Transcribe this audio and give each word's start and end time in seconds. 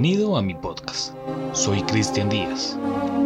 Bienvenido 0.00 0.38
a 0.38 0.40
mi 0.40 0.54
podcast. 0.54 1.12
Soy 1.52 1.82
Cristian 1.82 2.30
Díaz. 2.30 2.74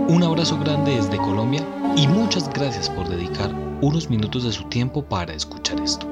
Un 0.08 0.24
abrazo 0.24 0.58
grande 0.58 0.96
desde 0.96 1.18
Colombia 1.18 1.64
y 1.96 2.08
muchas 2.08 2.52
gracias 2.52 2.90
por 2.90 3.08
dedicar 3.08 3.54
unos 3.80 4.10
minutos 4.10 4.42
de 4.42 4.50
su 4.50 4.64
tiempo 4.64 5.04
para 5.04 5.32
escuchar 5.32 5.80
esto. 5.80 6.04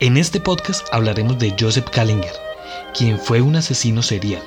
En 0.00 0.16
este 0.16 0.40
podcast 0.40 0.84
hablaremos 0.90 1.38
de 1.38 1.54
Joseph 1.56 1.88
Kallinger, 1.88 2.32
quien 2.98 3.16
fue 3.16 3.40
un 3.40 3.54
asesino 3.54 4.02
serial 4.02 4.42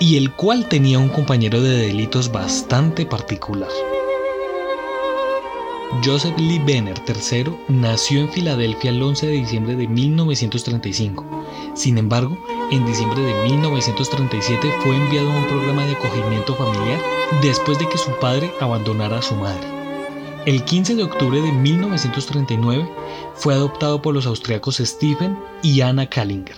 y 0.00 0.18
el 0.18 0.30
cual 0.34 0.68
tenía 0.68 0.98
un 0.98 1.08
compañero 1.08 1.62
de 1.62 1.86
delitos 1.86 2.30
bastante 2.30 3.06
particular. 3.06 3.70
Joseph 6.04 6.38
Lee 6.38 6.58
Benner 6.58 7.00
III 7.06 7.52
nació 7.68 8.20
en 8.20 8.28
Filadelfia 8.28 8.90
el 8.90 9.02
11 9.02 9.26
de 9.26 9.32
diciembre 9.32 9.76
de 9.76 9.86
1935. 9.86 11.24
Sin 11.74 11.96
embargo, 11.98 12.36
en 12.70 12.84
diciembre 12.84 13.22
de 13.22 13.34
1937 13.48 14.74
fue 14.80 14.96
enviado 14.96 15.30
a 15.30 15.36
un 15.36 15.46
programa 15.46 15.84
de 15.84 15.92
acogimiento 15.92 16.54
familiar 16.54 17.00
después 17.40 17.78
de 17.78 17.88
que 17.88 17.98
su 17.98 18.10
padre 18.18 18.52
abandonara 18.60 19.18
a 19.18 19.22
su 19.22 19.34
madre. 19.36 19.66
El 20.44 20.64
15 20.64 20.96
de 20.96 21.02
octubre 21.04 21.40
de 21.40 21.52
1939 21.52 22.88
fue 23.34 23.54
adoptado 23.54 24.02
por 24.02 24.14
los 24.14 24.26
austriacos 24.26 24.76
Stephen 24.76 25.38
y 25.62 25.80
Anna 25.80 26.08
Kallinger. 26.08 26.56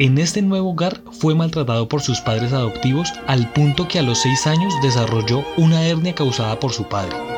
En 0.00 0.18
este 0.18 0.42
nuevo 0.42 0.70
hogar 0.70 1.00
fue 1.10 1.34
maltratado 1.34 1.88
por 1.88 2.02
sus 2.02 2.20
padres 2.20 2.52
adoptivos 2.52 3.12
al 3.26 3.52
punto 3.52 3.88
que 3.88 3.98
a 3.98 4.02
los 4.02 4.18
6 4.18 4.46
años 4.46 4.74
desarrolló 4.82 5.44
una 5.56 5.84
hernia 5.84 6.14
causada 6.14 6.60
por 6.60 6.72
su 6.72 6.84
padre. 6.84 7.37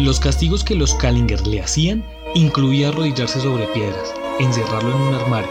Los 0.00 0.18
castigos 0.18 0.64
que 0.64 0.74
los 0.74 0.94
Kallinger 0.94 1.46
le 1.46 1.60
hacían 1.60 2.02
incluía 2.34 2.88
arrodillarse 2.88 3.38
sobre 3.38 3.66
piedras, 3.66 4.14
encerrarlo 4.38 4.96
en 4.96 5.02
un 5.02 5.14
armario, 5.14 5.50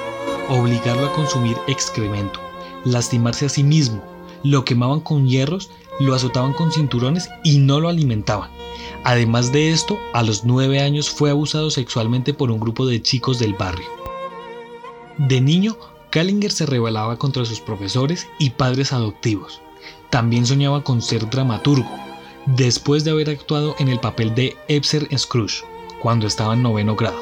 obligarlo 0.50 1.06
a 1.06 1.14
consumir 1.14 1.56
excremento, 1.68 2.40
lastimarse 2.84 3.46
a 3.46 3.50
sí 3.50 3.64
mismo, 3.64 4.04
lo 4.44 4.66
quemaban 4.66 5.02
con 5.02 5.28
hierros, 5.28 5.70
lo 6.00 6.16
azotaban 6.16 6.54
con 6.54 6.72
cinturones 6.72 7.30
y 7.44 7.60
no 7.60 7.80
lo 7.80 7.90
alimentaban. 7.90 8.50
Además 9.04 9.52
de 9.52 9.70
esto, 9.70 10.00
a 10.14 10.24
los 10.24 10.44
nueve 10.44 10.82
años 10.82 11.12
fue 11.12 11.30
abusado 11.30 11.70
sexualmente 11.70 12.34
por 12.34 12.50
un 12.50 12.60
grupo 12.60 12.88
de 12.88 13.04
chicos 13.04 13.38
del 13.38 13.54
barrio. 13.54 13.86
De 15.20 15.42
niño, 15.42 15.78
Kallinger 16.10 16.52
se 16.52 16.66
rebelaba 16.66 17.18
contra 17.18 17.46
sus 17.46 17.60
profesores 17.60 18.28
y 18.40 18.50
padres 18.50 18.94
adoptivos. 18.94 19.62
También 20.10 20.48
soñaba 20.48 20.84
con 20.84 21.04
ser 21.04 21.30
dramaturgo, 21.30 21.88
después 22.56 23.04
de 23.04 23.12
haber 23.12 23.30
actuado 23.30 23.76
en 23.80 23.90
el 23.90 24.00
papel 24.00 24.34
de 24.34 24.58
Ebser 24.68 25.08
Scrooge 25.18 25.64
cuando 26.02 26.26
estaba 26.26 26.54
en 26.54 26.64
noveno 26.64 26.96
grado. 26.96 27.20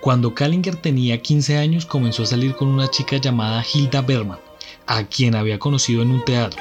Cuando 0.00 0.34
Kallinger 0.34 0.76
tenía 0.76 1.20
15 1.20 1.58
años 1.58 1.86
comenzó 1.86 2.22
a 2.22 2.26
salir 2.26 2.56
con 2.56 2.68
una 2.68 2.88
chica 2.88 3.18
llamada 3.18 3.64
Hilda 3.72 4.00
Berman, 4.00 4.40
a 4.86 5.04
quien 5.04 5.34
había 5.34 5.58
conocido 5.58 6.02
en 6.02 6.10
un 6.10 6.24
teatro. 6.24 6.60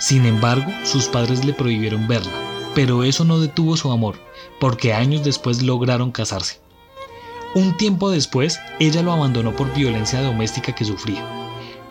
Sin 0.00 0.24
embargo, 0.24 0.70
sus 0.84 1.06
padres 1.06 1.44
le 1.44 1.52
prohibieron 1.52 2.06
verla, 2.06 2.32
pero 2.74 3.02
eso 3.02 3.24
no 3.24 3.40
detuvo 3.40 3.76
su 3.76 3.90
amor, 3.90 4.16
porque 4.60 4.94
años 4.94 5.24
después 5.24 5.62
lograron 5.62 6.12
casarse. 6.12 6.60
Un 7.54 7.76
tiempo 7.76 8.10
después, 8.10 8.60
ella 8.78 9.02
lo 9.02 9.12
abandonó 9.12 9.54
por 9.56 9.72
violencia 9.74 10.22
doméstica 10.22 10.74
que 10.74 10.84
sufría. 10.84 11.35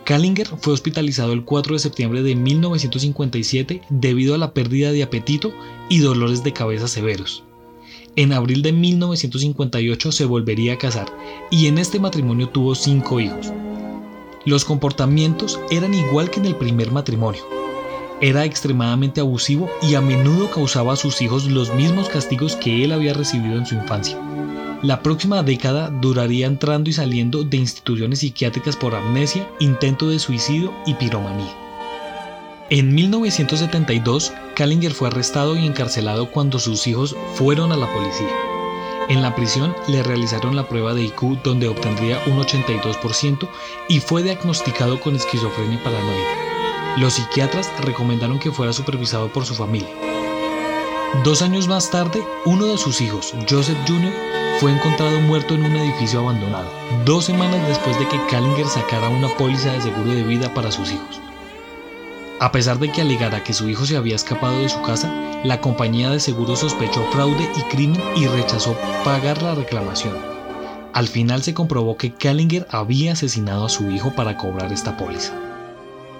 Kallinger 0.06 0.46
fue 0.60 0.72
hospitalizado 0.72 1.32
el 1.32 1.44
4 1.44 1.74
de 1.74 1.80
septiembre 1.80 2.22
de 2.22 2.36
1957 2.36 3.82
debido 3.90 4.36
a 4.36 4.38
la 4.38 4.52
pérdida 4.52 4.92
de 4.92 5.02
apetito 5.02 5.52
y 5.88 5.98
dolores 5.98 6.44
de 6.44 6.52
cabeza 6.52 6.86
severos. 6.86 7.42
En 8.14 8.32
abril 8.32 8.62
de 8.62 8.70
1958 8.70 10.12
se 10.12 10.24
volvería 10.24 10.74
a 10.74 10.78
casar 10.78 11.08
y 11.50 11.66
en 11.66 11.78
este 11.78 11.98
matrimonio 11.98 12.48
tuvo 12.50 12.76
cinco 12.76 13.18
hijos. 13.18 13.52
Los 14.44 14.64
comportamientos 14.64 15.58
eran 15.72 15.92
igual 15.92 16.30
que 16.30 16.38
en 16.38 16.46
el 16.46 16.54
primer 16.54 16.92
matrimonio. 16.92 17.42
Era 18.20 18.44
extremadamente 18.44 19.20
abusivo 19.20 19.68
y 19.82 19.96
a 19.96 20.00
menudo 20.00 20.48
causaba 20.52 20.92
a 20.92 20.96
sus 20.96 21.20
hijos 21.20 21.46
los 21.46 21.74
mismos 21.74 22.08
castigos 22.08 22.54
que 22.54 22.84
él 22.84 22.92
había 22.92 23.12
recibido 23.12 23.58
en 23.58 23.66
su 23.66 23.74
infancia. 23.74 24.16
La 24.82 25.02
próxima 25.02 25.42
década 25.42 25.88
duraría 25.88 26.46
entrando 26.46 26.90
y 26.90 26.92
saliendo 26.92 27.44
de 27.44 27.56
instituciones 27.56 28.18
psiquiátricas 28.18 28.76
por 28.76 28.94
amnesia, 28.94 29.48
intento 29.58 30.10
de 30.10 30.18
suicidio 30.18 30.72
y 30.84 30.92
piromanía. 30.94 31.54
En 32.68 32.94
1972, 32.94 34.34
Kallinger 34.54 34.92
fue 34.92 35.08
arrestado 35.08 35.56
y 35.56 35.64
encarcelado 35.64 36.30
cuando 36.30 36.58
sus 36.58 36.86
hijos 36.86 37.16
fueron 37.34 37.72
a 37.72 37.76
la 37.76 37.90
policía. 37.92 38.34
En 39.08 39.22
la 39.22 39.34
prisión 39.34 39.74
le 39.88 40.02
realizaron 40.02 40.56
la 40.56 40.68
prueba 40.68 40.92
de 40.92 41.04
IQ 41.04 41.42
donde 41.42 41.68
obtendría 41.68 42.20
un 42.26 42.38
82% 42.38 43.48
y 43.88 44.00
fue 44.00 44.22
diagnosticado 44.22 45.00
con 45.00 45.16
esquizofrenia 45.16 45.82
paranoide. 45.82 46.26
Los 46.98 47.14
psiquiatras 47.14 47.70
recomendaron 47.82 48.38
que 48.38 48.50
fuera 48.50 48.72
supervisado 48.72 49.32
por 49.32 49.46
su 49.46 49.54
familia. 49.54 49.88
Dos 51.24 51.40
años 51.40 51.66
más 51.66 51.90
tarde, 51.90 52.22
uno 52.44 52.66
de 52.66 52.76
sus 52.76 53.00
hijos, 53.00 53.32
Joseph 53.48 53.78
Jr., 53.86 54.45
fue 54.60 54.72
encontrado 54.72 55.20
muerto 55.20 55.54
en 55.54 55.64
un 55.64 55.76
edificio 55.76 56.20
abandonado, 56.20 56.70
dos 57.04 57.26
semanas 57.26 57.66
después 57.68 57.98
de 57.98 58.08
que 58.08 58.24
Kallinger 58.30 58.66
sacara 58.66 59.10
una 59.10 59.28
póliza 59.36 59.72
de 59.72 59.82
seguro 59.82 60.10
de 60.10 60.22
vida 60.22 60.52
para 60.54 60.72
sus 60.72 60.90
hijos. 60.92 61.20
A 62.40 62.52
pesar 62.52 62.78
de 62.78 62.90
que 62.90 63.02
alegara 63.02 63.44
que 63.44 63.52
su 63.52 63.68
hijo 63.68 63.84
se 63.84 63.98
había 63.98 64.16
escapado 64.16 64.58
de 64.60 64.68
su 64.70 64.80
casa, 64.80 65.12
la 65.44 65.60
compañía 65.60 66.10
de 66.10 66.20
seguros 66.20 66.60
sospechó 66.60 67.04
fraude 67.12 67.50
y 67.56 67.62
crimen 67.74 68.02
y 68.16 68.26
rechazó 68.26 68.74
pagar 69.04 69.42
la 69.42 69.54
reclamación. 69.54 70.16
Al 70.94 71.06
final 71.06 71.42
se 71.42 71.52
comprobó 71.52 71.98
que 71.98 72.14
Kallinger 72.14 72.66
había 72.70 73.12
asesinado 73.12 73.66
a 73.66 73.70
su 73.70 73.90
hijo 73.90 74.14
para 74.14 74.38
cobrar 74.38 74.72
esta 74.72 74.96
póliza. 74.96 75.34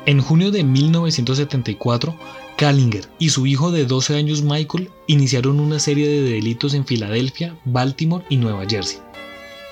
En 0.06 0.20
junio 0.20 0.52
de 0.52 0.62
1974, 0.62 2.14
Kallinger 2.56 3.08
y 3.18 3.30
su 3.30 3.44
hijo 3.44 3.72
de 3.72 3.86
12 3.86 4.14
años 4.14 4.42
Michael 4.42 4.90
iniciaron 5.08 5.58
una 5.58 5.80
serie 5.80 6.08
de 6.08 6.20
delitos 6.22 6.74
en 6.74 6.86
Filadelfia, 6.86 7.58
Baltimore 7.64 8.24
y 8.28 8.36
Nueva 8.36 8.64
Jersey. 8.68 9.00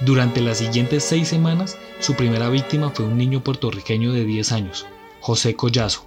Durante 0.01 0.41
las 0.41 0.59
siguientes 0.59 1.05
seis 1.05 1.29
semanas, 1.29 1.79
su 2.01 2.15
primera 2.15 2.49
víctima 2.49 2.91
fue 2.91 3.07
un 3.07 3.17
niño 3.17 3.45
puertorriqueño 3.45 4.13
de 4.13 4.25
10 4.25 4.51
años, 4.51 4.87
José 5.21 5.55
Collazo. 5.55 6.05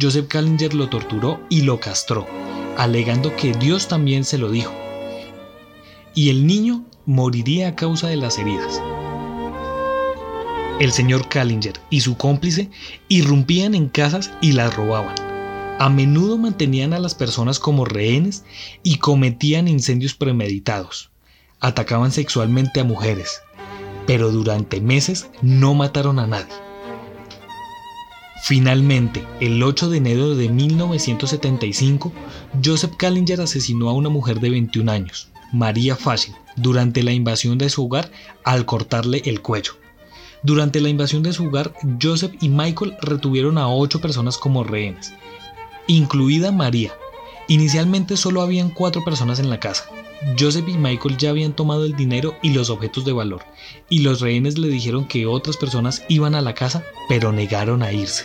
Joseph 0.00 0.26
Kallinger 0.26 0.74
lo 0.74 0.88
torturó 0.88 1.40
y 1.48 1.62
lo 1.62 1.78
castró, 1.78 2.26
alegando 2.76 3.36
que 3.36 3.52
Dios 3.52 3.86
también 3.86 4.24
se 4.24 4.38
lo 4.38 4.50
dijo. 4.50 4.72
Y 6.16 6.30
el 6.30 6.48
niño 6.48 6.84
moriría 7.06 7.68
a 7.68 7.76
causa 7.76 8.08
de 8.08 8.16
las 8.16 8.38
heridas. 8.38 8.82
El 10.82 10.90
señor 10.90 11.28
Kallinger 11.28 11.74
y 11.90 12.00
su 12.00 12.16
cómplice 12.16 12.68
irrumpían 13.06 13.76
en 13.76 13.88
casas 13.88 14.32
y 14.40 14.50
las 14.50 14.74
robaban. 14.74 15.14
A 15.78 15.88
menudo 15.88 16.38
mantenían 16.38 16.92
a 16.92 16.98
las 16.98 17.14
personas 17.14 17.60
como 17.60 17.84
rehenes 17.84 18.44
y 18.82 18.96
cometían 18.96 19.68
incendios 19.68 20.14
premeditados. 20.14 21.12
Atacaban 21.60 22.10
sexualmente 22.10 22.80
a 22.80 22.84
mujeres, 22.84 23.42
pero 24.08 24.32
durante 24.32 24.80
meses 24.80 25.28
no 25.40 25.72
mataron 25.74 26.18
a 26.18 26.26
nadie. 26.26 26.52
Finalmente, 28.42 29.24
el 29.38 29.62
8 29.62 29.88
de 29.88 29.98
enero 29.98 30.34
de 30.34 30.48
1975, 30.48 32.12
Joseph 32.64 32.96
Kallinger 32.96 33.40
asesinó 33.40 33.88
a 33.88 33.92
una 33.92 34.08
mujer 34.08 34.40
de 34.40 34.50
21 34.50 34.90
años, 34.90 35.28
María 35.52 35.94
Fácil, 35.94 36.34
durante 36.56 37.04
la 37.04 37.12
invasión 37.12 37.56
de 37.56 37.68
su 37.68 37.84
hogar 37.84 38.10
al 38.42 38.64
cortarle 38.66 39.22
el 39.26 39.42
cuello. 39.42 39.74
Durante 40.44 40.80
la 40.80 40.88
invasión 40.88 41.22
de 41.22 41.32
su 41.32 41.46
hogar, 41.46 41.72
Joseph 42.00 42.34
y 42.40 42.48
Michael 42.48 42.96
retuvieron 43.00 43.58
a 43.58 43.68
ocho 43.68 44.00
personas 44.00 44.38
como 44.38 44.64
rehenes, 44.64 45.14
incluida 45.86 46.50
María. 46.50 46.92
Inicialmente 47.46 48.16
solo 48.16 48.42
habían 48.42 48.70
cuatro 48.70 49.04
personas 49.04 49.38
en 49.38 49.50
la 49.50 49.60
casa. 49.60 49.84
Joseph 50.38 50.68
y 50.68 50.76
Michael 50.76 51.16
ya 51.16 51.30
habían 51.30 51.52
tomado 51.52 51.84
el 51.84 51.94
dinero 51.94 52.36
y 52.42 52.50
los 52.50 52.70
objetos 52.70 53.04
de 53.04 53.12
valor, 53.12 53.42
y 53.88 54.00
los 54.00 54.20
rehenes 54.20 54.58
le 54.58 54.68
dijeron 54.68 55.06
que 55.06 55.26
otras 55.26 55.56
personas 55.56 56.04
iban 56.08 56.34
a 56.34 56.40
la 56.40 56.54
casa, 56.54 56.82
pero 57.08 57.32
negaron 57.32 57.84
a 57.84 57.92
irse. 57.92 58.24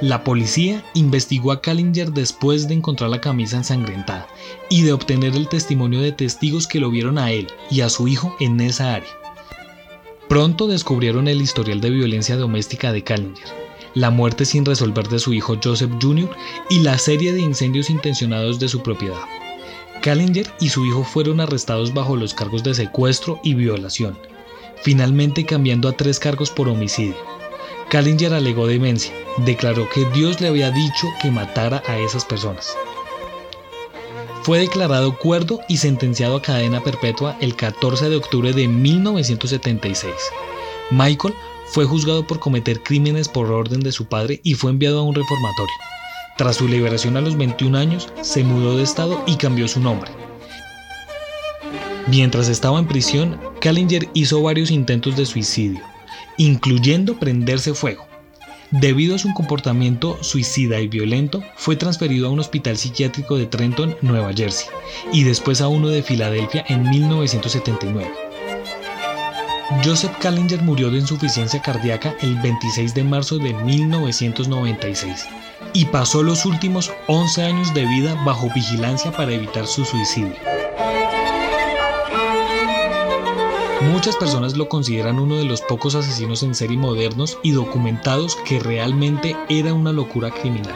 La 0.00 0.24
policía 0.24 0.84
investigó 0.94 1.52
a 1.52 1.60
Kallinger 1.60 2.12
después 2.12 2.68
de 2.68 2.74
encontrar 2.74 3.10
la 3.10 3.20
camisa 3.20 3.56
ensangrentada 3.56 4.28
y 4.70 4.82
de 4.82 4.92
obtener 4.92 5.34
el 5.34 5.48
testimonio 5.48 6.00
de 6.00 6.12
testigos 6.12 6.66
que 6.66 6.78
lo 6.78 6.88
vieron 6.88 7.18
a 7.18 7.32
él 7.32 7.48
y 7.68 7.80
a 7.80 7.88
su 7.88 8.06
hijo 8.06 8.36
en 8.38 8.60
esa 8.60 8.94
área. 8.94 9.17
Pronto 10.28 10.66
descubrieron 10.66 11.26
el 11.26 11.40
historial 11.40 11.80
de 11.80 11.88
violencia 11.88 12.36
doméstica 12.36 12.92
de 12.92 13.02
Kallinger, 13.02 13.48
la 13.94 14.10
muerte 14.10 14.44
sin 14.44 14.66
resolver 14.66 15.08
de 15.08 15.18
su 15.18 15.32
hijo 15.32 15.56
Joseph 15.62 15.92
Jr. 16.02 16.28
y 16.68 16.80
la 16.80 16.98
serie 16.98 17.32
de 17.32 17.40
incendios 17.40 17.88
intencionados 17.88 18.58
de 18.58 18.68
su 18.68 18.82
propiedad. 18.82 19.22
Kallinger 20.02 20.46
y 20.60 20.68
su 20.68 20.84
hijo 20.84 21.02
fueron 21.02 21.40
arrestados 21.40 21.94
bajo 21.94 22.14
los 22.14 22.34
cargos 22.34 22.62
de 22.62 22.74
secuestro 22.74 23.40
y 23.42 23.54
violación, 23.54 24.18
finalmente 24.82 25.46
cambiando 25.46 25.88
a 25.88 25.92
tres 25.92 26.18
cargos 26.18 26.50
por 26.50 26.68
homicidio. 26.68 27.16
Kallinger 27.88 28.34
alegó 28.34 28.66
demencia, 28.66 29.14
declaró 29.46 29.88
que 29.88 30.04
Dios 30.10 30.42
le 30.42 30.48
había 30.48 30.70
dicho 30.70 31.06
que 31.22 31.30
matara 31.30 31.82
a 31.86 31.98
esas 32.00 32.26
personas. 32.26 32.76
Fue 34.48 34.60
declarado 34.60 35.14
cuerdo 35.14 35.60
y 35.68 35.76
sentenciado 35.76 36.36
a 36.36 36.40
cadena 36.40 36.82
perpetua 36.82 37.36
el 37.38 37.54
14 37.54 38.08
de 38.08 38.16
octubre 38.16 38.54
de 38.54 38.66
1976. 38.66 40.10
Michael 40.90 41.34
fue 41.66 41.84
juzgado 41.84 42.26
por 42.26 42.38
cometer 42.38 42.82
crímenes 42.82 43.28
por 43.28 43.52
orden 43.52 43.80
de 43.80 43.92
su 43.92 44.06
padre 44.06 44.40
y 44.42 44.54
fue 44.54 44.70
enviado 44.70 45.00
a 45.00 45.02
un 45.02 45.14
reformatorio. 45.14 45.74
Tras 46.38 46.56
su 46.56 46.66
liberación 46.66 47.18
a 47.18 47.20
los 47.20 47.36
21 47.36 47.76
años, 47.76 48.08
se 48.22 48.42
mudó 48.42 48.78
de 48.78 48.84
estado 48.84 49.22
y 49.26 49.36
cambió 49.36 49.68
su 49.68 49.80
nombre. 49.80 50.10
Mientras 52.06 52.48
estaba 52.48 52.78
en 52.78 52.88
prisión, 52.88 53.38
Kallinger 53.60 54.08
hizo 54.14 54.40
varios 54.40 54.70
intentos 54.70 55.14
de 55.14 55.26
suicidio, 55.26 55.82
incluyendo 56.38 57.18
prenderse 57.18 57.74
fuego. 57.74 58.07
Debido 58.70 59.14
a 59.14 59.18
su 59.18 59.32
comportamiento 59.32 60.22
suicida 60.22 60.78
y 60.78 60.88
violento, 60.88 61.42
fue 61.56 61.76
transferido 61.76 62.28
a 62.28 62.30
un 62.30 62.40
hospital 62.40 62.76
psiquiátrico 62.76 63.38
de 63.38 63.46
Trenton, 63.46 63.96
Nueva 64.02 64.34
Jersey, 64.34 64.68
y 65.10 65.24
después 65.24 65.62
a 65.62 65.68
uno 65.68 65.88
de 65.88 66.02
Filadelfia 66.02 66.66
en 66.68 66.82
1979. 66.82 68.12
Joseph 69.82 70.12
Kallinger 70.20 70.60
murió 70.62 70.90
de 70.90 70.98
insuficiencia 70.98 71.62
cardíaca 71.62 72.14
el 72.20 72.34
26 72.40 72.94
de 72.94 73.04
marzo 73.04 73.38
de 73.38 73.54
1996 73.54 75.26
y 75.72 75.86
pasó 75.86 76.22
los 76.22 76.44
últimos 76.44 76.90
11 77.06 77.42
años 77.44 77.74
de 77.74 77.86
vida 77.86 78.22
bajo 78.24 78.50
vigilancia 78.54 79.12
para 79.12 79.32
evitar 79.32 79.66
su 79.66 79.84
suicidio. 79.84 80.57
Muchas 83.80 84.16
personas 84.16 84.56
lo 84.56 84.68
consideran 84.68 85.20
uno 85.20 85.36
de 85.36 85.44
los 85.44 85.60
pocos 85.62 85.94
asesinos 85.94 86.42
en 86.42 86.56
serie 86.56 86.76
modernos 86.76 87.38
y 87.44 87.52
documentados 87.52 88.36
que 88.44 88.58
realmente 88.58 89.36
era 89.48 89.72
una 89.72 89.92
locura 89.92 90.32
criminal. 90.32 90.74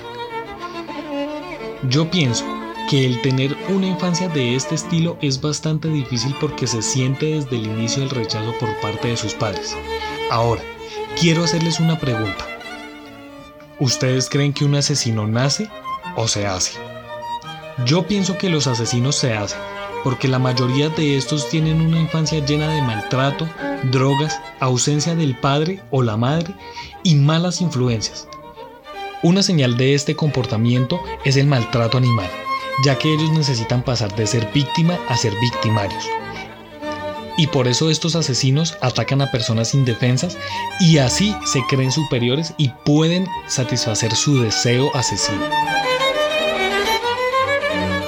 Yo 1.88 2.08
pienso 2.08 2.44
que 2.88 3.04
el 3.04 3.20
tener 3.20 3.56
una 3.68 3.88
infancia 3.88 4.28
de 4.28 4.54
este 4.54 4.76
estilo 4.76 5.18
es 5.20 5.40
bastante 5.40 5.88
difícil 5.88 6.32
porque 6.40 6.68
se 6.68 6.80
siente 6.80 7.26
desde 7.26 7.56
el 7.56 7.66
inicio 7.66 8.04
el 8.04 8.10
rechazo 8.10 8.54
por 8.60 8.68
parte 8.80 9.08
de 9.08 9.16
sus 9.16 9.34
padres. 9.34 9.76
Ahora, 10.30 10.62
quiero 11.18 11.42
hacerles 11.42 11.80
una 11.80 11.98
pregunta. 11.98 12.46
¿Ustedes 13.80 14.28
creen 14.28 14.52
que 14.52 14.64
un 14.64 14.76
asesino 14.76 15.26
nace 15.26 15.68
o 16.14 16.28
se 16.28 16.46
hace? 16.46 16.78
Yo 17.84 18.06
pienso 18.06 18.38
que 18.38 18.48
los 18.48 18.68
asesinos 18.68 19.16
se 19.16 19.32
hacen, 19.32 19.58
porque 20.04 20.28
la 20.28 20.38
mayoría 20.38 20.88
de 20.88 21.16
estos 21.16 21.48
tienen 21.48 21.80
una 21.80 22.00
infancia 22.00 22.44
llena 22.44 22.68
de 22.68 22.82
maltrato, 22.82 23.48
drogas, 23.90 24.40
ausencia 24.60 25.14
del 25.14 25.38
padre 25.38 25.80
o 25.90 26.02
la 26.02 26.16
madre 26.16 26.54
y 27.02 27.14
malas 27.14 27.60
influencias. 27.60 28.28
Una 29.22 29.42
señal 29.42 29.76
de 29.76 29.94
este 29.94 30.16
comportamiento 30.16 31.00
es 31.24 31.36
el 31.36 31.46
maltrato 31.46 31.98
animal, 31.98 32.28
ya 32.84 32.98
que 32.98 33.12
ellos 33.12 33.30
necesitan 33.30 33.84
pasar 33.84 34.14
de 34.16 34.26
ser 34.26 34.50
víctima 34.52 34.98
a 35.08 35.16
ser 35.16 35.32
victimarios. 35.40 36.04
Y 37.36 37.46
por 37.46 37.66
eso 37.66 37.88
estos 37.88 38.14
asesinos 38.14 38.76
atacan 38.80 39.22
a 39.22 39.30
personas 39.30 39.74
indefensas 39.74 40.36
y 40.80 40.98
así 40.98 41.34
se 41.46 41.62
creen 41.68 41.92
superiores 41.92 42.52
y 42.58 42.70
pueden 42.84 43.26
satisfacer 43.46 44.14
su 44.14 44.42
deseo 44.42 44.90
asesino. 44.94 45.71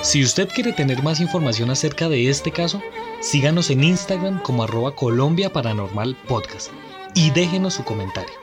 Si 0.04 0.22
usted 0.22 0.50
quiere 0.50 0.74
tener 0.74 1.02
más 1.02 1.18
información 1.18 1.70
acerca 1.70 2.10
de 2.10 2.28
este 2.28 2.52
caso, 2.52 2.82
síganos 3.22 3.70
en 3.70 3.82
Instagram 3.82 4.42
como 4.42 4.62
arroba 4.62 4.94
Colombia 4.94 5.50
Paranormal 5.50 6.14
Podcast 6.28 6.70
y 7.14 7.30
déjenos 7.30 7.72
su 7.72 7.84
comentario. 7.84 8.34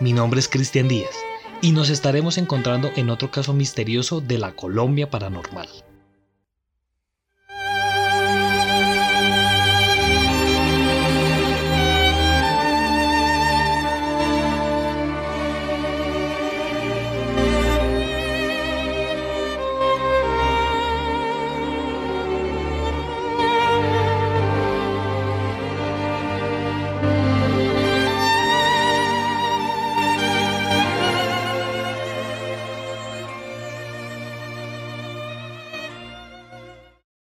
Mi 0.00 0.12
nombre 0.12 0.40
es 0.40 0.48
Cristian 0.48 0.88
Díaz 0.88 1.14
y 1.62 1.70
nos 1.70 1.90
estaremos 1.90 2.38
encontrando 2.38 2.90
en 2.96 3.08
otro 3.08 3.30
caso 3.30 3.52
misterioso 3.52 4.20
de 4.20 4.38
la 4.38 4.50
Colombia 4.56 5.08
Paranormal. 5.08 5.68